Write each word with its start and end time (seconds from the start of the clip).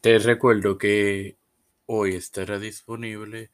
Te 0.00 0.18
recuerdo 0.18 0.78
que 0.78 1.36
hoy 1.84 2.14
estará 2.14 2.58
disponible 2.58 3.50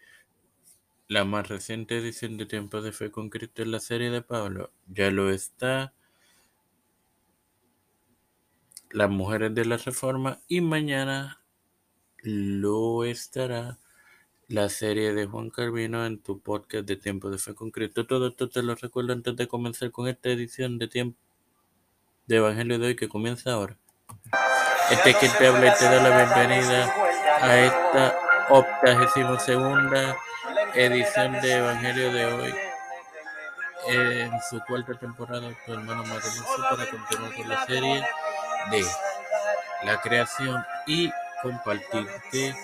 la 1.08 1.24
más 1.24 1.48
reciente 1.48 1.98
edición 1.98 2.36
de 2.36 2.46
Tiempo 2.46 2.82
de 2.82 2.92
Fe 2.92 3.10
con 3.10 3.30
Cristo 3.30 3.62
en 3.62 3.72
la 3.72 3.80
serie 3.80 4.10
de 4.10 4.22
Pablo. 4.22 4.70
Ya 4.86 5.10
lo 5.10 5.30
está 5.30 5.92
Las 8.90 9.10
Mujeres 9.10 9.56
de 9.56 9.64
la 9.64 9.76
Reforma 9.76 10.40
y 10.46 10.60
mañana 10.60 11.42
lo 12.22 13.02
estará 13.02 13.80
la 14.46 14.68
serie 14.68 15.14
de 15.14 15.26
Juan 15.26 15.50
Carvino 15.50 16.06
en 16.06 16.22
tu 16.22 16.40
podcast 16.40 16.86
de 16.86 16.94
Tiempo 16.94 17.28
de 17.28 17.38
Fe 17.38 17.56
con 17.56 17.72
Cristo. 17.72 18.06
Todo 18.06 18.28
esto 18.28 18.48
te 18.48 18.62
lo 18.62 18.76
recuerdo 18.76 19.12
antes 19.14 19.34
de 19.34 19.48
comenzar 19.48 19.90
con 19.90 20.06
esta 20.06 20.28
edición 20.30 20.78
de 20.78 20.86
Tiempo 20.86 21.18
de 22.28 22.36
Evangelio 22.36 22.78
de 22.78 22.86
hoy 22.86 22.94
que 22.94 23.08
comienza 23.08 23.52
ahora. 23.52 23.76
Este 24.90 25.10
es 25.10 25.16
quien 25.16 25.32
te 25.32 25.46
habla 25.46 25.66
y 25.66 25.78
te 25.78 25.84
da 25.84 26.02
la 26.02 26.16
bienvenida 26.16 26.94
a 27.40 27.58
esta 27.58 28.18
octagésima 28.48 29.38
segunda 29.40 30.16
edición 30.74 31.32
de 31.40 31.52
Evangelio 31.52 32.12
de 32.12 32.26
hoy 32.26 32.54
en 33.88 34.30
su 34.48 34.60
cuarta 34.60 34.94
temporada 34.94 35.48
tu 35.64 35.72
hermano 35.72 36.04
Maronoso 36.04 36.44
para 36.70 36.90
continuar 36.90 37.34
con 37.34 37.48
la 37.48 37.66
serie 37.66 38.06
de 38.70 38.84
la 39.84 40.00
creación 40.00 40.64
y 40.86 41.10
compartirte 41.42 42.54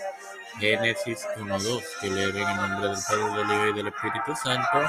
Génesis 0.59 1.27
1.2 1.37 1.83
que 1.99 2.09
leeré 2.09 2.41
en 2.41 2.49
el 2.49 2.57
nombre 2.57 2.89
del 2.89 2.97
Padre, 3.07 3.37
del 3.37 3.51
Hijo 3.51 3.67
y 3.67 3.73
del 3.73 3.87
Espíritu 3.87 4.35
Santo. 4.35 4.81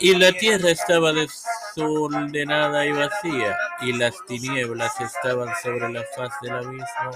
Y 0.00 0.16
la 0.16 0.32
tierra 0.32 0.70
estaba 0.70 1.12
desordenada 1.12 2.84
y 2.84 2.92
vacía, 2.92 3.56
y 3.80 3.92
las 3.92 4.14
tinieblas 4.26 5.00
estaban 5.00 5.54
sobre 5.62 5.88
la 5.90 6.02
faz 6.16 6.32
del 6.42 6.52
abismo, 6.52 7.10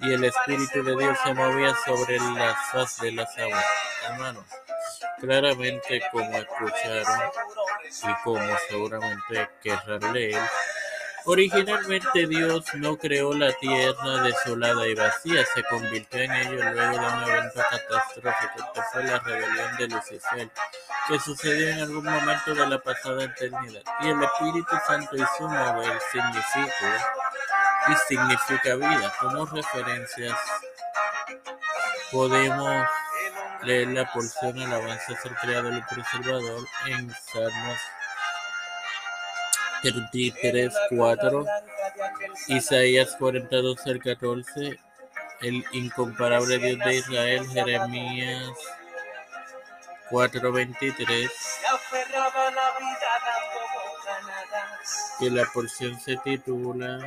y 0.00 0.12
el 0.12 0.24
Espíritu 0.24 0.82
de 0.82 0.96
Dios 0.96 1.18
se 1.24 1.34
movía 1.34 1.74
sobre 1.84 2.18
la 2.18 2.54
faz 2.70 2.98
de 3.00 3.12
las 3.12 3.36
aguas. 3.38 3.64
Hermanos, 4.08 4.44
claramente 5.20 6.02
como 6.12 6.30
escucharon 6.36 7.30
y 8.02 8.22
como 8.22 8.56
seguramente 8.68 9.50
querrán 9.62 10.12
leer, 10.12 10.42
Originalmente 11.28 12.28
Dios 12.28 12.64
no 12.74 12.96
creó 12.96 13.32
la 13.32 13.52
tierra 13.54 14.22
desolada 14.22 14.86
y 14.86 14.94
vacía, 14.94 15.44
se 15.52 15.64
convirtió 15.64 16.20
en 16.20 16.30
ello 16.30 16.70
luego 16.70 16.98
de 16.98 17.06
un 17.06 17.22
evento 17.24 17.60
catastrófico 17.68 18.72
que 18.72 18.82
fue 18.92 19.02
la 19.02 19.18
rebelión 19.18 19.76
de 19.76 19.88
Lucifer, 19.88 20.50
que 21.08 21.18
sucedió 21.20 21.68
en 21.68 21.80
algún 21.80 22.04
momento 22.04 22.54
de 22.54 22.66
la 22.66 22.78
pasada 22.78 23.24
eternidad. 23.24 23.82
Y 24.00 24.08
el 24.08 24.22
Espíritu 24.22 24.76
Santo 24.86 25.16
y 25.16 25.24
su 25.36 25.48
mover 25.48 25.98
significa 26.10 27.06
y 27.88 27.94
significa 28.08 28.74
vida. 28.76 29.12
Como 29.20 29.46
referencias 29.46 30.38
podemos 32.10 32.86
leer 33.62 33.88
la 33.88 34.10
porción 34.12 34.58
alabanza 34.60 35.16
ser 35.22 35.34
creado 35.36 35.68
el 35.68 35.84
preservador 35.84 36.66
en 36.86 37.12
Salmos 37.32 37.78
33, 39.82 40.74
4, 40.90 41.46
Isaías 42.48 43.14
42, 43.18 43.80
14, 44.02 44.80
el 45.42 45.64
incomparable 45.72 46.58
Dios 46.58 46.78
de 46.78 46.94
Israel, 46.96 47.48
Jeremías 47.48 48.50
4:23, 50.10 51.30
que 55.18 55.30
la 55.30 55.44
porción 55.52 55.98
se 56.00 56.16
titula 56.18 56.98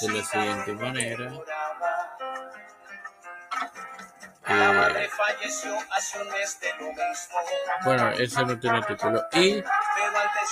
de 0.00 0.08
la 0.08 0.24
siguiente 0.24 0.72
manera. 0.72 1.32
Bueno, 7.84 8.10
eso 8.12 8.42
no 8.44 8.58
tiene 8.58 8.82
título. 8.82 9.24
Y 9.32 9.62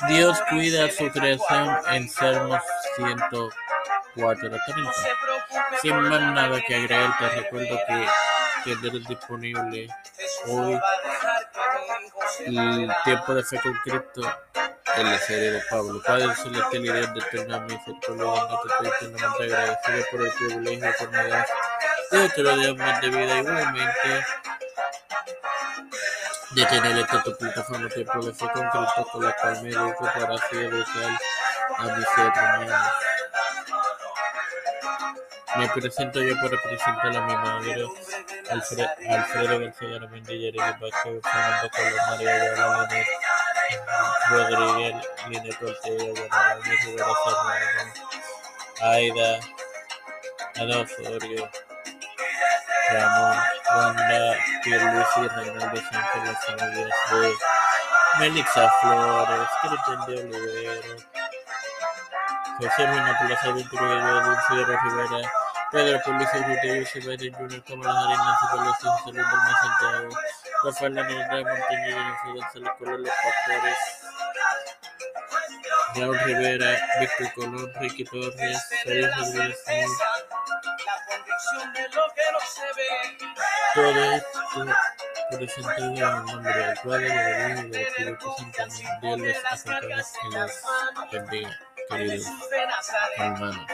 Dios 0.08 0.40
cuida 0.48 0.90
su 0.90 1.10
creación 1.10 1.76
en 1.90 2.08
Salmos 2.08 2.62
104 2.96 4.50
30. 4.50 4.92
Sin 5.82 5.96
más 5.96 6.20
nada 6.20 6.60
que 6.66 6.74
agregar, 6.74 7.16
te 7.18 7.28
recuerdo 7.28 7.78
que 7.86 8.06
tendrás 8.64 9.08
disponible 9.08 9.88
hoy 10.46 10.80
el 12.46 12.90
tiempo 13.04 13.34
de 13.34 13.44
fe 13.44 13.60
con 13.60 13.74
Cristo 13.84 14.22
en 14.96 15.10
la 15.10 15.18
serie 15.18 15.52
de 15.52 15.62
Pablo. 15.70 16.02
Padre 16.04 16.34
celestial 16.34 16.84
y 16.84 16.92
Dios 16.92 17.14
de 17.14 17.20
eterna 17.20 17.60
misericordia, 17.60 18.48
te 18.62 18.68
estoy 18.68 19.08
eternamente 19.08 19.44
agradecido 19.44 20.06
por 20.10 20.22
el 20.22 20.32
privilegio 20.32 20.94
que 20.98 21.06
me 21.08 21.28
das 21.28 21.48
de 22.10 22.24
otro 22.24 22.56
día 22.56 22.74
más 22.74 23.00
de 23.00 23.08
vida 23.08 23.38
igualmente 23.38 24.24
de 26.50 26.66
tener 26.66 26.98
esta 26.98 27.22
tu 27.22 27.36
plataforma 27.36 27.88
tiempo 27.88 28.24
de 28.24 28.34
fe 28.34 28.48
con 28.52 28.68
Cristo 28.68 29.06
con 29.12 29.24
la 29.24 29.36
cual 29.36 29.62
me 29.62 29.70
educo 29.70 30.04
para 30.04 30.34
así 30.34 30.56
educar 30.56 31.18
a 31.78 31.84
mis 31.84 32.06
hermanos. 32.16 32.90
Me 35.56 35.68
presento 35.68 36.20
yo 36.22 36.34
por 36.40 36.50
representar 36.50 37.16
a 37.16 37.26
mi 37.26 37.34
madre, 37.34 37.84
Alfredo, 38.50 38.88
Alfredo 39.08 39.60
García 39.60 39.96
Armendilla, 39.96 40.48
Eric 40.48 40.78
Vázquez, 40.80 41.22
Fernando 41.22 41.70
Colón, 41.70 41.92
María 42.08 42.34
Ayala, 42.34 42.88
Linet 42.88 43.06
Rodríguez, 44.30 45.06
Linet 45.28 45.62
Ortega, 45.62 46.04
Guanabana, 46.04 46.74
Rivera 46.84 47.06
Serrano, 47.24 47.92
Aida, 48.82 49.40
Adolfo 50.56 51.02
Ramón, 52.92 53.36
Wanda, 53.74 54.36
Pierluisi, 54.62 55.28
Reinaldo 55.28 55.80
Sánchez, 55.80 56.24
las 56.24 56.46
familias 56.46 56.94
de 57.10 57.34
Melixa 58.20 58.70
Flores, 58.80 59.48
Cristian 59.62 60.06
de 60.06 60.14
Olivero, 60.20 60.96
José 62.58 62.86
Mina 62.86 63.18
Plaza 63.18 63.52
Ventura, 63.52 64.20
Dulce 64.22 64.64
Rivera, 64.64 65.32
Pedro 65.72 66.00
Publicio 66.04 66.42
Rutillo, 66.46 66.86
Silverio 66.86 67.32
Junior, 67.32 67.64
Cámara 67.64 68.00
Arenas, 68.00 68.38
Pelosi, 68.50 68.82
Salud 68.82 69.14
del 69.14 69.24
Más 69.24 69.60
Santiago, 69.60 70.08
Rafael 70.64 70.98
Andrade, 70.98 71.44
Montañez, 71.44 71.96
La 72.54 72.74
Cola, 72.76 72.98
Los 72.98 73.10
Pastores, 73.10 73.78
Raúl 75.94 76.18
Rivera, 76.20 76.70
Víctor 77.00 77.32
Colón, 77.34 77.72
Ricky 77.80 78.04
Torres, 78.04 78.68
Félix 78.84 79.16
Rodríguez, 79.16 79.58
todo 83.74 84.04
esto 84.12 84.40
presentado 85.30 85.94
en 85.94 86.26
nombre 86.26 86.52
del 86.52 86.78
Padre, 86.84 87.08
del 87.08 87.52
Hijo 87.52 87.60
y 87.60 87.70
del 87.70 87.82
Espíritu 87.82 88.34
Santo. 88.36 88.62
Dios 89.02 89.20
les 89.20 89.38
acompañe 89.44 90.02
y 90.24 90.34
les 90.34 90.62
bendiga, 91.12 91.60
queridos 91.88 92.26
hermanos. 93.16 93.66